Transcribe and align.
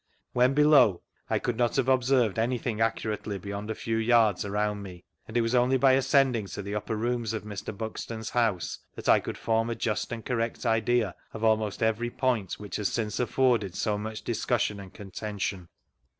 When 0.33 0.55
below, 0.55 1.03
I 1.29 1.37
could 1.37 1.57
not 1.57 1.75
have 1.75 1.87
observed 1.87 2.39
anything 2.39 2.81
accurately 2.81 3.37
beyond 3.37 3.69
a 3.69 3.75
few 3.75 3.97
yards 3.97 4.43
around 4.43 4.81
me, 4.81 5.03
and 5.27 5.37
it 5.37 5.41
was 5.41 5.53
only 5.53 5.77
by 5.77 5.91
ascending 5.91 6.47
to 6.47 6.63
the 6.63 6.73
upper 6.73 6.95
rooms 6.95 7.33
of 7.33 7.43
Mr. 7.43 7.77
Buxton's 7.77 8.31
house 8.31 8.79
that 8.95 9.07
I 9.07 9.19
could 9.19 9.37
form 9.37 9.69
a 9.69 9.75
just 9.75 10.11
and 10.11 10.25
correct 10.25 10.65
idea 10.65 11.13
of 11.35 11.43
almost 11.43 11.83
every 11.83 12.09
point 12.09 12.53
which 12.53 12.77
has 12.77 12.89
since 12.91 13.19
afforded 13.19 13.75
so 13.75 13.99
much 13.99 14.23
discussion 14.23 14.79
and 14.79 14.91
con 14.91 15.11
tention. 15.11 15.67